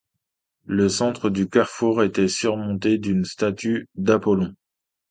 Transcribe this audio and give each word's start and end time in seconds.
Le 0.65 0.89
centre 0.89 1.29
du 1.29 1.47
carrefour 1.47 2.01
était 2.01 2.27
surmonté 2.27 2.97
d’une 2.97 3.23
statue 3.23 3.87
d’Apollon. 3.93 4.55